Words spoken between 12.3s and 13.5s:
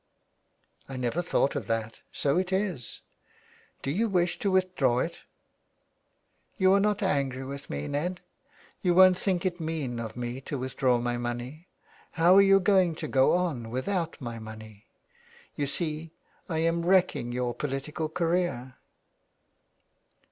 are you going to go